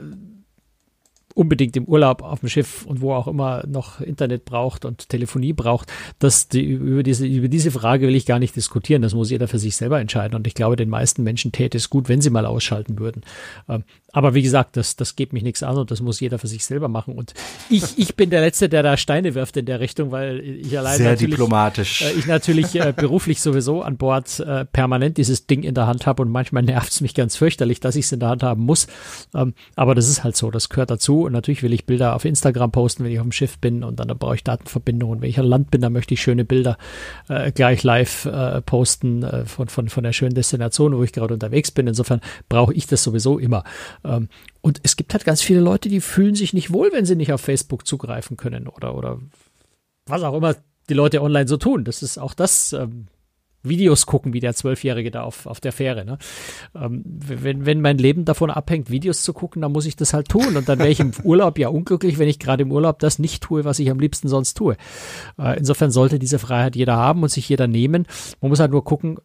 [1.38, 5.52] unbedingt im Urlaub auf dem Schiff und wo auch immer noch Internet braucht und Telefonie
[5.52, 9.02] braucht, dass die, über diese über diese Frage will ich gar nicht diskutieren.
[9.02, 10.34] Das muss jeder für sich selber entscheiden.
[10.34, 13.22] Und ich glaube, den meisten Menschen täte es gut, wenn sie mal ausschalten würden.
[13.68, 16.48] Ähm, aber wie gesagt, das das geht mich nichts an und das muss jeder für
[16.48, 17.14] sich selber machen.
[17.14, 17.34] Und
[17.70, 20.96] ich ich bin der Letzte, der da Steine wirft in der Richtung, weil ich allein
[20.96, 22.02] Sehr natürlich diplomatisch.
[22.02, 26.06] äh, ich natürlich äh, beruflich sowieso an Bord äh, permanent dieses Ding in der Hand
[26.06, 28.64] habe und manchmal nervt es mich ganz fürchterlich, dass ich es in der Hand haben
[28.64, 28.88] muss.
[29.36, 31.27] Ähm, aber das ist halt so, das gehört dazu.
[31.28, 34.00] Und natürlich will ich Bilder auf Instagram posten, wenn ich auf dem Schiff bin und
[34.00, 35.10] dann, dann brauche ich Datenverbindung.
[35.10, 36.78] Und wenn ich an Land bin, dann möchte ich schöne Bilder
[37.28, 41.34] äh, gleich live äh, posten äh, von, von, von der schönen Destination, wo ich gerade
[41.34, 41.86] unterwegs bin.
[41.86, 43.64] Insofern brauche ich das sowieso immer.
[44.04, 44.28] Ähm,
[44.62, 47.32] und es gibt halt ganz viele Leute, die fühlen sich nicht wohl, wenn sie nicht
[47.32, 49.18] auf Facebook zugreifen können oder, oder
[50.06, 50.56] was auch immer
[50.88, 51.84] die Leute online so tun.
[51.84, 53.06] Das ist auch das, ähm,
[53.68, 56.04] Videos gucken, wie der Zwölfjährige da auf, auf der Fähre.
[56.04, 56.18] Ne?
[56.74, 60.28] Ähm, wenn, wenn mein Leben davon abhängt, Videos zu gucken, dann muss ich das halt
[60.28, 60.56] tun.
[60.56, 63.42] Und dann wäre ich im Urlaub ja unglücklich, wenn ich gerade im Urlaub das nicht
[63.42, 64.76] tue, was ich am liebsten sonst tue.
[65.38, 68.06] Äh, insofern sollte diese Freiheit jeder haben und sich jeder nehmen.
[68.40, 69.18] Man muss halt nur gucken,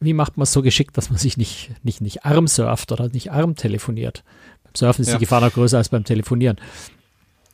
[0.00, 3.08] wie macht man es so geschickt, dass man sich nicht, nicht, nicht arm surft oder
[3.08, 4.24] nicht arm telefoniert.
[4.64, 5.14] Beim Surfen ist ja.
[5.14, 6.58] die Gefahr noch größer als beim Telefonieren.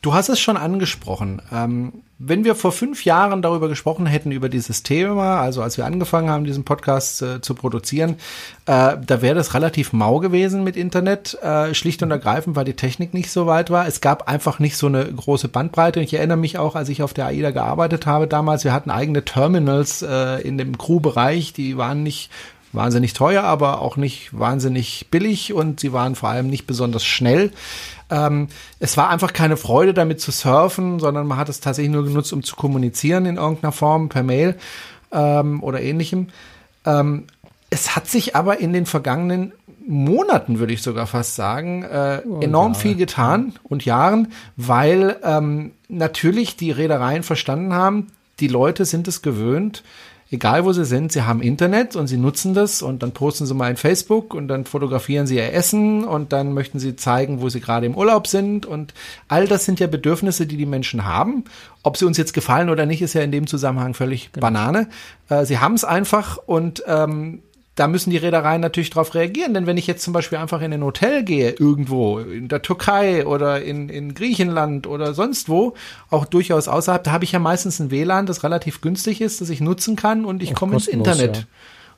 [0.00, 1.42] Du hast es schon angesprochen.
[1.52, 5.86] Ähm, wenn wir vor fünf Jahren darüber gesprochen hätten, über dieses Thema, also als wir
[5.86, 8.14] angefangen haben, diesen Podcast äh, zu produzieren,
[8.66, 12.74] äh, da wäre das relativ mau gewesen mit Internet, äh, schlicht und ergreifend, weil die
[12.74, 13.88] Technik nicht so weit war.
[13.88, 16.00] Es gab einfach nicht so eine große Bandbreite.
[16.00, 19.24] Ich erinnere mich auch, als ich auf der AIDA gearbeitet habe damals, wir hatten eigene
[19.24, 22.30] Terminals äh, in dem Crew-Bereich, die waren nicht
[22.72, 27.52] wahnsinnig teuer, aber auch nicht wahnsinnig billig und sie waren vor allem nicht besonders schnell.
[28.10, 32.04] Ähm, es war einfach keine Freude damit zu surfen, sondern man hat es tatsächlich nur
[32.04, 34.56] genutzt, um zu kommunizieren in irgendeiner Form, per Mail
[35.12, 36.28] ähm, oder ähnlichem.
[36.84, 37.24] Ähm,
[37.70, 39.52] es hat sich aber in den vergangenen
[39.86, 42.82] Monaten, würde ich sogar fast sagen, äh, oh, enorm Jahre.
[42.82, 48.08] viel getan und Jahren, weil ähm, natürlich die Reedereien verstanden haben,
[48.40, 49.82] die Leute sind es gewöhnt,
[50.30, 53.54] egal wo sie sind, sie haben Internet und sie nutzen das und dann posten sie
[53.54, 57.48] mal in Facebook und dann fotografieren sie ihr Essen und dann möchten sie zeigen, wo
[57.48, 58.92] sie gerade im Urlaub sind und
[59.28, 61.44] all das sind ja Bedürfnisse, die die Menschen haben.
[61.82, 64.46] Ob sie uns jetzt gefallen oder nicht, ist ja in dem Zusammenhang völlig genau.
[64.46, 64.88] Banane.
[65.28, 67.42] Äh, sie haben es einfach und ähm,
[67.78, 69.54] da müssen die Reedereien natürlich darauf reagieren.
[69.54, 73.26] Denn wenn ich jetzt zum Beispiel einfach in ein Hotel gehe, irgendwo, in der Türkei
[73.26, 75.74] oder in, in Griechenland oder sonst wo,
[76.10, 79.50] auch durchaus außerhalb, da habe ich ja meistens ein WLAN, das relativ günstig ist, das
[79.50, 81.36] ich nutzen kann und ich komme ins Internet.
[81.36, 81.42] Ja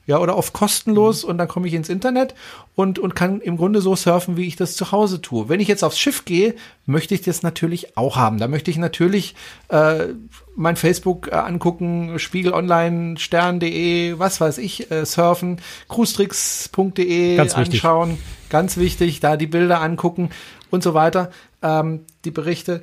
[0.06, 1.30] ja, oder oft kostenlos mhm.
[1.30, 2.34] und dann komme ich ins Internet
[2.74, 5.48] und, und kann im Grunde so surfen, wie ich das zu Hause tue.
[5.48, 6.54] Wenn ich jetzt aufs Schiff gehe,
[6.86, 8.38] möchte ich das natürlich auch haben.
[8.38, 9.34] Da möchte ich natürlich
[9.68, 10.06] äh,
[10.56, 18.18] mein Facebook äh, angucken, Spiegel Online, Stern.de, was weiß ich, äh, surfen, cruestricks.de anschauen.
[18.48, 20.30] Ganz wichtig, da die Bilder angucken
[20.70, 21.30] und so weiter,
[21.62, 22.82] ähm, die Berichte.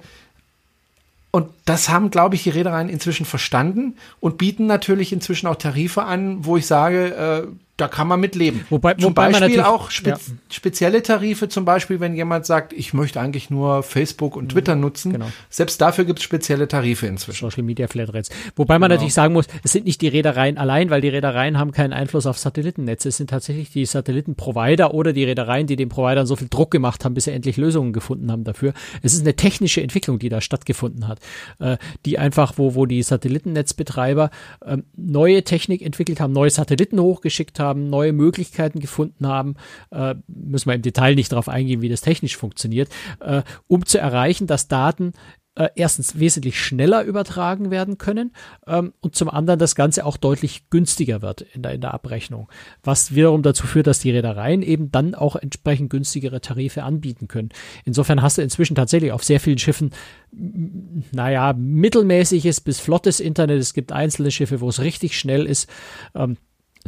[1.32, 6.04] Und das haben, glaube ich, die Reedereien inzwischen verstanden und bieten natürlich inzwischen auch Tarife
[6.04, 8.66] an, wo ich sage, äh, da kann man mitleben.
[8.72, 10.18] Wobei, zum wobei Beispiel auch spe ja.
[10.52, 14.82] spezielle Tarife, zum Beispiel, wenn jemand sagt, ich möchte eigentlich nur Facebook und Twitter mhm,
[14.82, 15.14] nutzen.
[15.14, 15.28] Genau.
[15.50, 17.48] Selbst dafür gibt es spezielle Tarife inzwischen.
[17.48, 18.30] Social Media Flatrates.
[18.56, 18.96] Wobei man genau.
[18.96, 22.26] natürlich sagen muss, es sind nicht die Reedereien allein, weil die Reedereien haben keinen Einfluss
[22.26, 23.10] auf Satellitennetze.
[23.10, 27.06] Es sind tatsächlich die Satellitenprovider oder die Reedereien, die den Providern so viel Druck gemacht
[27.06, 28.74] haben, bis sie endlich Lösungen gefunden haben dafür.
[29.04, 31.20] Es ist eine technische Entwicklung, die da stattgefunden hat,
[31.60, 34.32] äh, die einfach, wo, wo die Satellitennetzbetreiber
[34.66, 39.56] äh, neue Technik entwickelt haben, neue Satelliten hochgeschickt haben, haben, neue Möglichkeiten gefunden haben,
[39.92, 44.00] äh, müssen wir im Detail nicht darauf eingehen, wie das technisch funktioniert, äh, um zu
[44.00, 45.14] erreichen, dass Daten
[45.58, 48.32] äh, erstens wesentlich schneller übertragen werden können
[48.68, 52.48] ähm, und zum anderen das Ganze auch deutlich günstiger wird in der, in der Abrechnung,
[52.84, 57.50] was wiederum dazu führt, dass die Reedereien eben dann auch entsprechend günstigere Tarife anbieten können.
[57.86, 59.92] Insofern hast du inzwischen tatsächlich auf sehr vielen Schiffen,
[60.32, 63.60] naja, mittelmäßiges bis flottes Internet.
[63.60, 65.68] Es gibt einzelne Schiffe, wo es richtig schnell ist.
[66.14, 66.38] Ähm,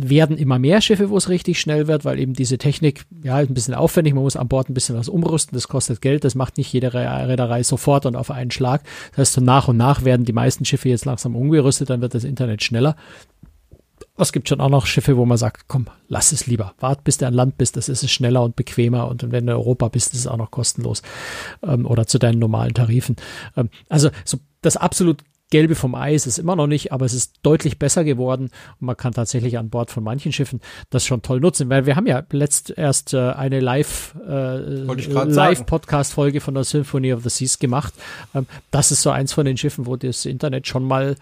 [0.08, 3.54] werden immer mehr Schiffe, wo es richtig schnell wird, weil eben diese Technik, ja, ein
[3.54, 6.58] bisschen aufwendig, man muss an Bord ein bisschen was umrüsten, das kostet Geld, das macht
[6.58, 8.84] nicht jede Reederei sofort und auf einen Schlag.
[9.12, 12.14] Das heißt, so nach und nach werden die meisten Schiffe jetzt langsam umgerüstet, dann wird
[12.14, 12.96] das Internet schneller.
[14.18, 16.74] Es gibt schon auch noch Schiffe, wo man sagt, komm, lass es lieber.
[16.80, 19.08] Wart, bis du an Land bist, das ist es schneller und bequemer.
[19.08, 21.02] Und wenn du in Europa bist, ist es auch noch kostenlos.
[21.64, 23.16] Ähm, oder zu deinen normalen Tarifen.
[23.56, 27.40] Ähm, also so das absolut Gelbe vom Eis ist immer noch nicht, aber es ist
[27.42, 31.40] deutlich besser geworden und man kann tatsächlich an Bord von manchen Schiffen das schon toll
[31.40, 36.54] nutzen, weil wir haben ja letzt erst äh, eine Live äh, Live Podcast Folge von
[36.54, 37.94] der Symphony of the Seas gemacht.
[38.36, 41.16] Ähm, das ist so eins von den Schiffen, wo das Internet schon mal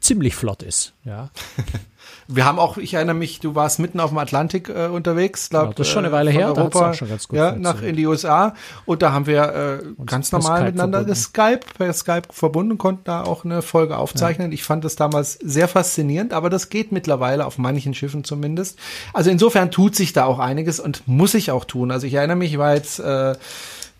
[0.00, 0.94] ziemlich flott ist.
[1.04, 1.30] Ja.
[2.30, 5.68] Wir haben auch, ich erinnere mich, du warst mitten auf dem Atlantik äh, unterwegs, glaube
[5.68, 6.92] ja, Das ist schon eine Weile her, Europa,
[7.32, 11.92] ja, nach in die USA und da haben wir äh, ganz normal miteinander geskype, per
[11.94, 14.50] Skype verbunden, konnten da auch eine Folge aufzeichnen.
[14.50, 14.54] Ja.
[14.54, 18.78] Ich fand das damals sehr faszinierend, aber das geht mittlerweile auf manchen Schiffen zumindest.
[19.14, 21.90] Also insofern tut sich da auch einiges und muss ich auch tun.
[21.90, 23.36] Also ich erinnere mich, ich war jetzt äh,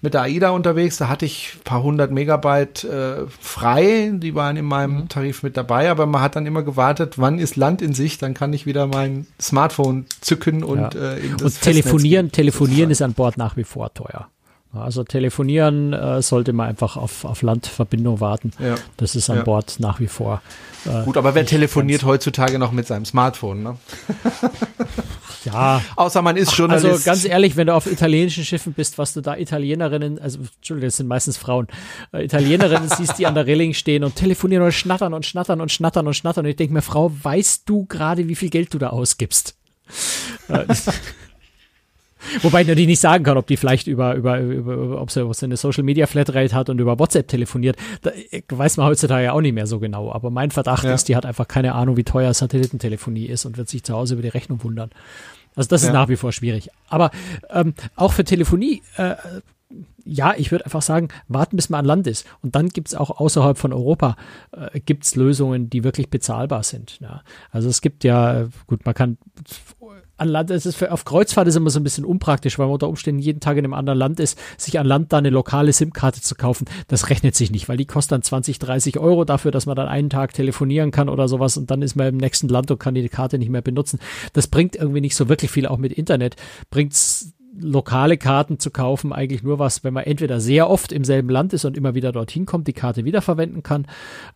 [0.01, 4.57] mit der AIDA unterwegs, da hatte ich ein paar hundert Megabyte äh, frei, die waren
[4.57, 5.09] in meinem mhm.
[5.09, 8.35] Tarif mit dabei, aber man hat dann immer gewartet, wann ist Land in Sicht, dann
[8.35, 11.15] kann ich wieder mein Smartphone zücken und ja.
[11.15, 14.29] äh, in das Und telefonieren, telefonieren ist an Bord nach wie vor teuer.
[14.79, 18.53] Also telefonieren äh, sollte man einfach auf, auf Landverbindung warten.
[18.59, 18.77] Ja.
[18.97, 19.43] Das ist an ja.
[19.45, 20.43] Bord nach wie vor.
[20.87, 23.63] Äh, Gut, aber wer telefoniert heutzutage noch mit seinem Smartphone?
[23.63, 23.77] Ne?
[25.45, 25.83] Ja.
[25.97, 26.85] Außer man ist Journalist.
[26.85, 30.89] Also ganz ehrlich, wenn du auf italienischen Schiffen bist, was du da Italienerinnen, also Entschuldigung,
[30.89, 31.69] das sind meistens Frauen,
[32.13, 35.73] äh, Italienerinnen siehst, die an der Reling stehen und telefonieren und schnattern und schnattern und
[35.73, 36.45] schnattern und schnattern.
[36.45, 39.57] Und ich denke mir, Frau, weißt du gerade, wie viel Geld du da ausgibst?
[42.37, 45.25] Äh, Wobei ich natürlich nicht sagen kann, ob die vielleicht über, über, über ob sie,
[45.25, 47.77] ob sie eine Social Media Flatrate hat und über WhatsApp telefoniert.
[48.03, 48.11] Da
[48.49, 50.13] weiß man heutzutage ja auch nicht mehr so genau.
[50.13, 50.95] Aber mein Verdacht ja.
[50.95, 54.15] ist, die hat einfach keine Ahnung, wie teuer Satellitentelefonie ist und wird sich zu Hause
[54.15, 54.91] über die Rechnung wundern.
[55.57, 55.89] Also das ja.
[55.89, 56.71] ist nach wie vor schwierig.
[56.89, 57.11] Aber
[57.51, 59.17] ähm, auch für Telefonie, äh,
[60.05, 62.27] ja, ich würde einfach sagen, warten, bis man an Land ist.
[62.43, 64.17] Und dann gibt es auch außerhalb von Europa
[64.53, 66.99] äh, gibt's Lösungen, die wirklich bezahlbar sind.
[67.01, 67.23] Ja.
[67.51, 69.19] Also es gibt ja, gut, man kann
[70.19, 72.75] an Land, es ist für, auf Kreuzfahrt ist immer so ein bisschen unpraktisch, weil man
[72.75, 75.73] unter Umständen jeden Tag in einem anderen Land ist, sich an Land da eine lokale
[75.73, 79.51] SIM-Karte zu kaufen, das rechnet sich nicht, weil die kostet dann 20, 30 Euro dafür,
[79.51, 82.49] dass man dann einen Tag telefonieren kann oder sowas und dann ist man im nächsten
[82.49, 83.99] Land und kann die Karte nicht mehr benutzen.
[84.33, 86.37] Das bringt irgendwie nicht so wirklich viel, auch mit Internet
[86.71, 91.29] bringt's lokale Karten zu kaufen eigentlich nur was, wenn man entweder sehr oft im selben
[91.29, 93.87] Land ist und immer wieder dorthin kommt, die Karte wiederverwenden kann,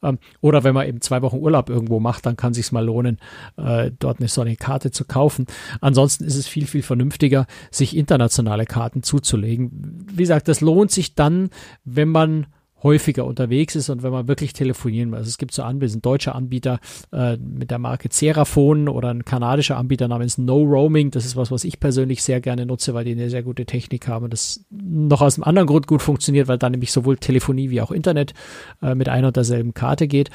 [0.02, 3.18] ähm, oder wenn man eben zwei Wochen Urlaub irgendwo macht, dann kann sich mal lohnen,
[3.56, 5.46] äh, dort eine solche Karte zu kaufen.
[5.80, 10.06] Ansonsten ist es viel, viel vernünftiger, sich internationale Karten zuzulegen.
[10.10, 11.50] Wie gesagt, das lohnt sich dann,
[11.84, 12.46] wenn man
[12.82, 15.18] häufiger unterwegs ist und wenn man wirklich telefonieren will.
[15.18, 16.80] Also es gibt so Anbieter, ein deutscher Anbieter
[17.12, 21.10] äh, mit der Marke Ceraphone oder ein kanadischer Anbieter namens No Roaming.
[21.10, 24.08] Das ist was, was ich persönlich sehr gerne nutze, weil die eine sehr gute Technik
[24.08, 27.70] haben und das noch aus einem anderen Grund gut funktioniert, weil da nämlich sowohl Telefonie
[27.70, 28.34] wie auch Internet
[28.82, 30.30] äh, mit einer und derselben Karte geht.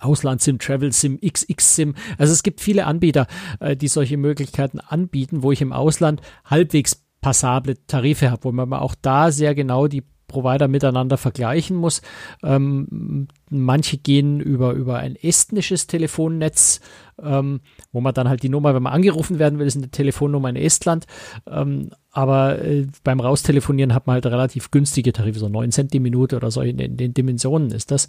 [0.00, 1.94] Ausland-SIM, Travel-SIM, XX-SIM.
[2.18, 3.26] Also es gibt viele Anbieter,
[3.60, 8.72] äh, die solche Möglichkeiten anbieten, wo ich im Ausland halbwegs passable Tarife habe, wo man
[8.74, 12.02] auch da sehr genau die Provider miteinander vergleichen muss.
[12.42, 16.80] Ähm, manche gehen über, über ein estnisches Telefonnetz,
[17.22, 17.60] ähm,
[17.92, 20.56] wo man dann halt die Nummer, wenn man angerufen werden will, ist eine Telefonnummer in
[20.56, 21.06] Estland.
[21.46, 26.00] Ähm, aber äh, beim Raustelefonieren hat man halt relativ günstige Tarife, so 9 Cent die
[26.00, 28.08] Minute oder so in, in den Dimensionen ist das.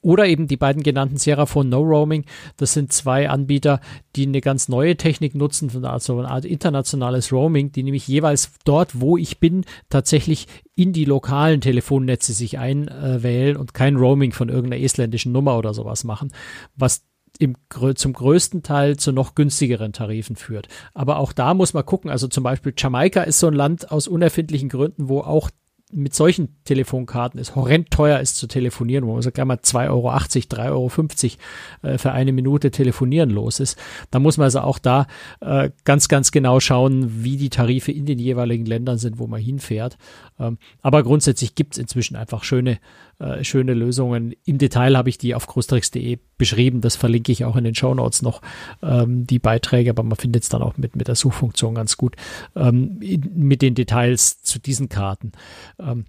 [0.00, 2.24] Oder eben die beiden genannten Seraphone No Roaming.
[2.56, 3.80] Das sind zwei Anbieter,
[4.16, 9.00] die eine ganz neue Technik nutzen, also eine Art internationales Roaming, die nämlich jeweils dort,
[9.00, 14.82] wo ich bin, tatsächlich in die lokalen Telefonnetze sich einwählen und kein Roaming von irgendeiner
[14.82, 16.32] estländischen Nummer oder sowas machen,
[16.76, 17.02] was
[17.38, 17.56] im,
[17.94, 20.68] zum größten Teil zu noch günstigeren Tarifen führt.
[20.94, 22.10] Aber auch da muss man gucken.
[22.10, 25.50] Also zum Beispiel Jamaika ist so ein Land aus unerfindlichen Gründen, wo auch
[25.90, 30.10] mit solchen Telefonkarten es horrend teuer ist zu telefonieren, wo man gleich mal 2,80 Euro,
[30.10, 33.78] 3,50 Euro äh, für eine Minute telefonieren los ist.
[34.10, 35.06] Da muss man also auch da
[35.40, 39.40] äh, ganz, ganz genau schauen, wie die Tarife in den jeweiligen Ländern sind, wo man
[39.40, 39.96] hinfährt.
[40.38, 42.78] Ähm, aber grundsätzlich gibt es inzwischen einfach schöne,
[43.18, 44.34] äh, schöne Lösungen.
[44.44, 46.80] Im Detail habe ich die auf großtricks.de beschrieben.
[46.80, 48.42] Das verlinke ich auch in den Show Notes noch,
[48.82, 52.16] ähm, die Beiträge, aber man findet es dann auch mit, mit der Suchfunktion ganz gut,
[52.54, 55.32] ähm, mit den Details zu diesen Karten.
[55.78, 56.04] Ähm,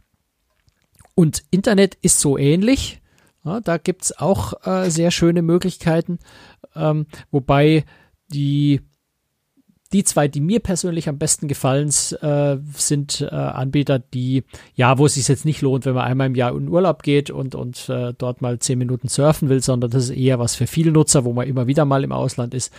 [1.16, 3.02] und Internet ist so ähnlich.
[3.44, 6.20] Ja, da gibt es auch äh, sehr schöne Möglichkeiten,
[6.76, 7.86] ähm, wobei
[8.32, 8.82] die
[9.92, 11.90] die zwei, die mir persönlich am besten gefallen,
[12.22, 14.44] äh, sind äh, Anbieter, die,
[14.76, 17.32] ja, wo es sich jetzt nicht lohnt, wenn man einmal im Jahr in Urlaub geht
[17.32, 20.68] und, und äh, dort mal zehn Minuten surfen will, sondern das ist eher was für
[20.68, 22.72] viele Nutzer, wo man immer wieder mal im Ausland ist,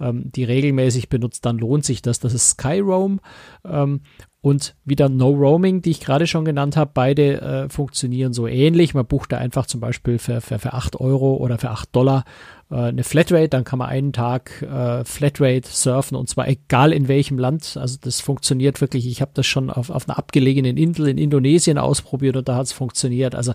[0.00, 2.18] ähm, die regelmäßig benutzt, dann lohnt sich das.
[2.18, 3.20] Das ist Skyroam
[3.64, 4.00] ähm,
[4.46, 6.92] und wieder No Roaming, die ich gerade schon genannt habe.
[6.94, 8.94] Beide äh, funktionieren so ähnlich.
[8.94, 12.24] Man bucht da einfach zum Beispiel für, für, für 8 Euro oder für 8 Dollar
[12.70, 17.08] äh, eine Flatrate, dann kann man einen Tag äh, Flatrate surfen und zwar egal in
[17.08, 17.76] welchem Land.
[17.76, 19.08] Also das funktioniert wirklich.
[19.08, 22.66] Ich habe das schon auf, auf einer abgelegenen Insel in Indonesien ausprobiert und da hat
[22.66, 23.34] es funktioniert.
[23.34, 23.52] Also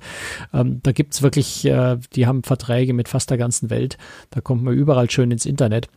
[0.53, 3.97] ähm, da gibt's wirklich, äh, die haben Verträge mit fast der ganzen Welt.
[4.31, 5.87] Da kommt man überall schön ins Internet.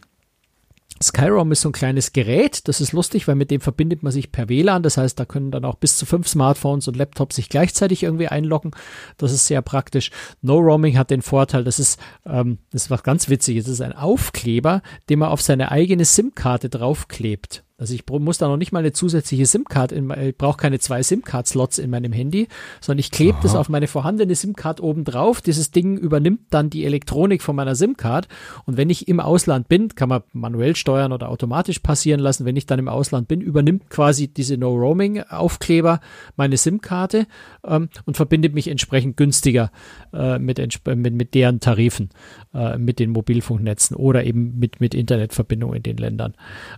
[1.02, 4.30] Skyrom ist so ein kleines Gerät, das ist lustig, weil mit dem verbindet man sich
[4.30, 4.82] per WLAN.
[4.82, 8.28] Das heißt, da können dann auch bis zu fünf Smartphones und Laptops sich gleichzeitig irgendwie
[8.28, 8.70] einloggen.
[9.16, 10.10] Das ist sehr praktisch.
[10.40, 13.64] No Roaming hat den Vorteil, das ist, ähm, das ist was ganz Witziges.
[13.64, 17.64] Das ist ein Aufkleber, den man auf seine eigene SIM-Karte draufklebt.
[17.76, 21.78] Also ich muss da noch nicht mal eine zusätzliche SIM-Card, ich brauche keine zwei SIM-Card-Slots
[21.78, 22.46] in meinem Handy,
[22.80, 25.40] sondern ich klebe das auf meine vorhandene SIM-Card oben drauf.
[25.40, 28.28] Dieses Ding übernimmt dann die Elektronik von meiner SIM-Card
[28.64, 32.44] und wenn ich im Ausland bin, kann man manuell steuern oder automatisch passieren lassen.
[32.44, 35.98] Wenn ich dann im Ausland bin, übernimmt quasi diese No-Roaming-Aufkleber
[36.36, 37.26] meine SIM-Karte
[37.66, 39.72] ähm, und verbindet mich entsprechend günstiger
[40.12, 42.10] äh, mit, mit, mit deren Tarifen,
[42.54, 46.34] äh, mit den Mobilfunknetzen oder eben mit, mit Internetverbindungen in den Ländern.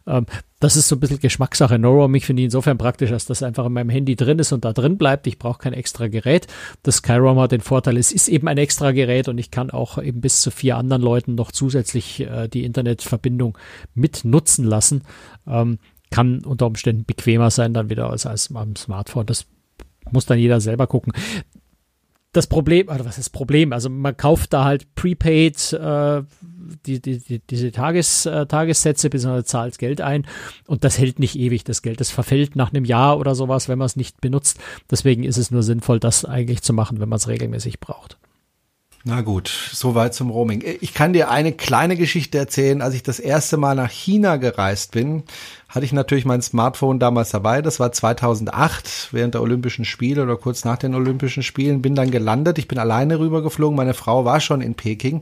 [0.06, 0.24] Ähm,
[0.58, 1.78] das ist so ein bisschen Geschmackssache.
[1.78, 4.64] No Roaming finde ich insofern praktisch, dass das einfach in meinem Handy drin ist und
[4.64, 5.26] da drin bleibt.
[5.26, 6.46] Ich brauche kein extra Gerät.
[6.82, 10.02] Das Skyroam hat den Vorteil, es ist eben ein extra Gerät und ich kann auch
[10.02, 13.58] eben bis zu vier anderen Leuten noch zusätzlich äh, die Internetverbindung
[13.94, 15.02] mit nutzen lassen.
[15.46, 15.78] Ähm,
[16.10, 19.26] kann unter Umständen bequemer sein dann wieder als, als am Smartphone.
[19.26, 19.46] Das
[20.10, 21.12] muss dann jeder selber gucken
[22.36, 23.72] das Problem, oder was ist das Problem?
[23.72, 26.22] Also man kauft da halt prepaid äh,
[26.86, 29.44] die, die, die, diese Tages, äh, Tagessätze bzw.
[29.44, 30.26] zahlt Geld ein
[30.66, 32.00] und das hält nicht ewig, das Geld.
[32.00, 34.58] Das verfällt nach einem Jahr oder sowas, wenn man es nicht benutzt.
[34.90, 38.18] Deswegen ist es nur sinnvoll, das eigentlich zu machen, wenn man es regelmäßig braucht.
[39.08, 40.64] Na gut, soweit zum Roaming.
[40.80, 42.82] Ich kann dir eine kleine Geschichte erzählen.
[42.82, 45.22] Als ich das erste Mal nach China gereist bin,
[45.68, 47.62] hatte ich natürlich mein Smartphone damals dabei.
[47.62, 51.82] Das war 2008 während der Olympischen Spiele oder kurz nach den Olympischen Spielen.
[51.82, 52.58] Bin dann gelandet.
[52.58, 53.76] Ich bin alleine rübergeflogen.
[53.76, 55.20] Meine Frau war schon in Peking.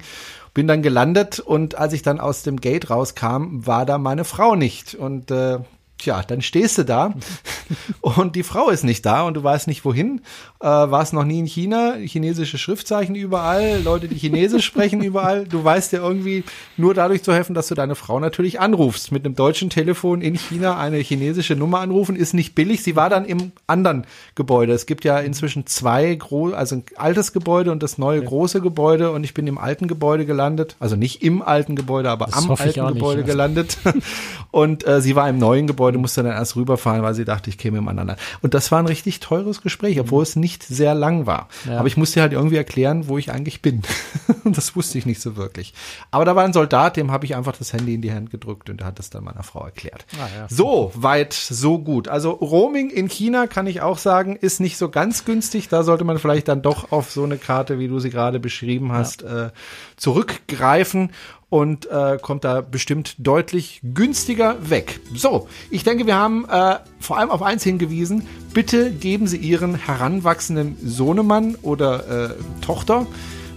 [0.55, 4.55] Bin dann gelandet und als ich dann aus dem Gate rauskam, war da meine Frau
[4.55, 4.95] nicht.
[4.95, 5.59] Und äh,
[5.99, 7.15] Tja, dann stehst du da
[8.01, 10.21] und die Frau ist nicht da und du weißt nicht wohin.
[10.61, 15.47] Äh, warst noch nie in China, chinesische Schriftzeichen überall, Leute, die Chinesisch sprechen überall.
[15.47, 16.43] Du weißt ja irgendwie
[16.77, 19.13] nur dadurch zu helfen, dass du deine Frau natürlich anrufst.
[19.13, 22.83] Mit einem deutschen Telefon in China eine chinesische Nummer anrufen ist nicht billig.
[22.83, 24.05] Sie war dann im anderen
[24.35, 24.73] Gebäude.
[24.73, 26.19] Es gibt ja inzwischen zwei,
[26.55, 30.27] also ein altes Gebäude und das neue große Gebäude und ich bin im alten Gebäude
[30.27, 30.77] gelandet.
[30.81, 33.79] Also nicht im alten Gebäude, aber das am alten Gebäude nicht, gelandet.
[34.51, 37.51] und äh, sie war im neuen Gebäude Gebäude, musste dann erst rüberfahren, weil sie dachte,
[37.51, 38.15] ich käme im anderen.
[38.41, 41.49] Und das war ein richtig teures Gespräch, obwohl es nicht sehr lang war.
[41.69, 41.79] Ja.
[41.79, 43.83] Aber ich musste halt irgendwie erklären, wo ich eigentlich bin.
[44.45, 45.75] das wusste ich nicht so wirklich.
[46.11, 48.71] Aber da war ein Soldat, dem habe ich einfach das Handy in die Hand gedrückt
[48.71, 50.07] und der hat das dann meiner Frau erklärt.
[50.15, 50.47] Ah, ja.
[50.49, 52.09] So weit, so gut.
[52.09, 55.69] Also Roaming in China kann ich auch sagen, ist nicht so ganz günstig.
[55.69, 58.93] Da sollte man vielleicht dann doch auf so eine Karte, wie du sie gerade beschrieben
[58.93, 59.47] hast, ja.
[59.47, 59.51] äh,
[59.97, 61.11] zurückgreifen
[61.55, 64.99] und äh, kommt da bestimmt deutlich günstiger weg.
[65.15, 68.27] So, ich denke, wir haben äh, vor allem auf eins hingewiesen.
[68.53, 73.07] Bitte geben Sie Ihren heranwachsenden Sohnemann oder äh, Tochter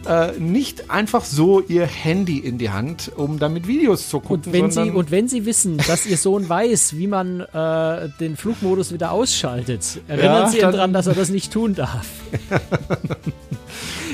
[0.07, 4.45] äh, nicht einfach so ihr Handy in die Hand, um damit Videos zu gucken.
[4.45, 8.37] Und wenn, Sie, und wenn Sie wissen, dass Ihr Sohn weiß, wie man äh, den
[8.37, 12.07] Flugmodus wieder ausschaltet, erinnern ja, Sie ihn daran, dass er das nicht tun darf.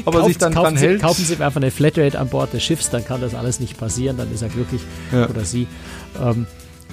[0.06, 1.02] Aber kauft, sich dann dran Sie, hält.
[1.02, 4.18] Kaufen Sie einfach eine Flatrate an Bord des Schiffs, dann kann das alles nicht passieren,
[4.18, 5.30] dann ist er glücklich ja.
[5.30, 5.68] oder sie.
[6.22, 6.46] Ähm,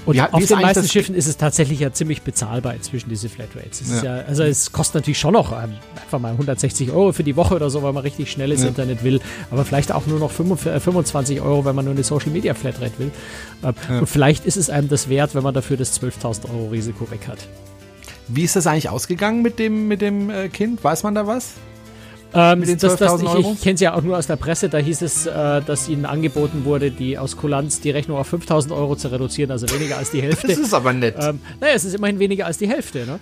[0.07, 3.81] und ja, auf den meisten Schiffen ist es tatsächlich ja ziemlich bezahlbar inzwischen, diese Flatrates.
[3.81, 4.19] Es ja.
[4.19, 4.25] ja.
[4.25, 7.71] also es kostet natürlich schon noch ähm, einfach mal 160 Euro für die Woche oder
[7.71, 8.69] so, weil man richtig schnelles ja.
[8.69, 9.21] Internet will.
[9.51, 12.99] Aber vielleicht auch nur noch 25 äh, Euro, wenn man nur eine Social Media Flatrate
[12.99, 13.11] will.
[13.63, 13.99] Ähm, ja.
[14.01, 17.29] Und vielleicht ist es einem das wert, wenn man dafür das 12.000 Euro Risiko weg
[17.29, 17.39] hat.
[18.29, 20.83] Wie ist das eigentlich ausgegangen mit dem, mit dem äh, Kind?
[20.83, 21.55] Weiß man da was?
[22.33, 25.03] Ähm, das, das, ich, ich kenne es ja auch nur aus der Presse, da hieß
[25.03, 29.09] es, äh, dass ihnen angeboten wurde, die aus Kulanz die Rechnung auf 5000 Euro zu
[29.09, 30.49] reduzieren, also weniger als die Hälfte.
[30.49, 31.17] das ist aber nett.
[31.19, 33.07] Ähm, naja, es ist immerhin weniger als die Hälfte.
[33.07, 33.21] Ne?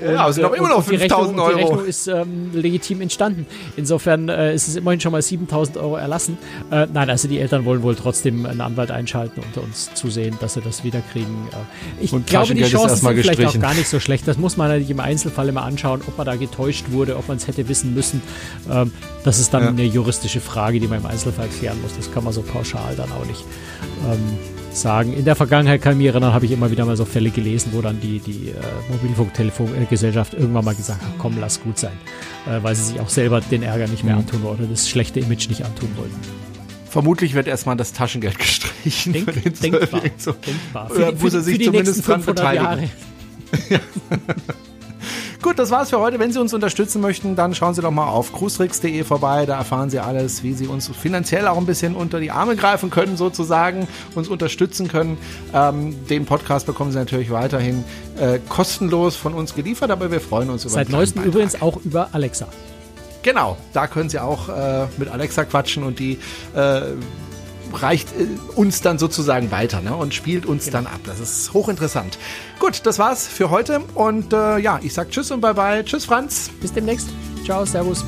[0.00, 1.50] ja, aber es sind doch immer noch 5000 Euro.
[1.50, 3.46] Die Rechnung ist ähm, legitim entstanden.
[3.76, 6.38] Insofern äh, ist es immerhin schon mal 7000 Euro erlassen.
[6.70, 10.54] Äh, nein, also die Eltern wollen wohl trotzdem einen Anwalt einschalten und uns zusehen, dass
[10.54, 11.48] sie das wiederkriegen.
[11.52, 14.26] Äh, ich und glaube, die Chancen sind vielleicht auch gar nicht so schlecht.
[14.26, 17.36] Das muss man natürlich im Einzelfall immer anschauen, ob man da getäuscht wurde, ob man
[17.36, 18.22] es hätte wissen müssen.
[18.70, 18.92] Ähm,
[19.24, 19.68] das ist dann ja.
[19.68, 21.96] eine juristische Frage, die man im Einzelfall klären muss.
[21.96, 23.44] Das kann man so pauschal dann auch nicht
[24.10, 24.38] ähm,
[24.76, 25.14] sagen.
[25.14, 27.70] In der Vergangenheit kann ich mich erinnern, habe ich immer wieder mal so Fälle gelesen,
[27.72, 28.54] wo dann die, die äh,
[28.90, 31.92] Mobilfunkgesellschaft irgendwann mal gesagt hat, komm, lass gut sein,
[32.46, 34.20] äh, weil sie sich auch selber den Ärger nicht mehr mhm.
[34.20, 36.16] antun oder das schlechte Image nicht antun wollten.
[36.88, 39.12] Vermutlich wird erstmal das Taschengeld gestrichen.
[39.12, 40.32] Denk, für den denkbar, so.
[40.32, 40.90] denkbar.
[40.90, 42.90] Oder muss er sich zumindest dran beteiligen.
[43.70, 43.80] ja.
[45.42, 46.18] Gut, das war's für heute.
[46.18, 49.46] Wenn Sie uns unterstützen möchten, dann schauen Sie doch mal auf cruistricks.de vorbei.
[49.46, 52.90] Da erfahren Sie alles, wie Sie uns finanziell auch ein bisschen unter die Arme greifen
[52.90, 55.18] können, sozusagen, uns unterstützen können.
[55.54, 57.84] Ähm, den Podcast bekommen Sie natürlich weiterhin
[58.18, 62.08] äh, kostenlos von uns geliefert, aber wir freuen uns über Seit neuestem übrigens auch über
[62.12, 62.48] Alexa.
[63.22, 66.18] Genau, da können Sie auch äh, mit Alexa quatschen und die
[66.54, 66.82] äh,
[67.82, 70.78] reicht äh, uns dann sozusagen weiter ne, und spielt uns genau.
[70.78, 71.00] dann ab.
[71.04, 72.18] Das ist hochinteressant.
[72.58, 75.84] Gut, das war's für heute und äh, ja, ich sag Tschüss und bye bye.
[75.84, 76.50] Tschüss, Franz.
[76.60, 77.08] Bis demnächst.
[77.44, 78.04] Ciao, Servus.